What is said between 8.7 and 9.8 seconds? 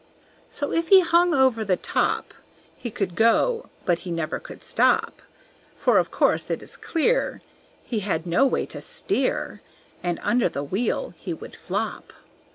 steer,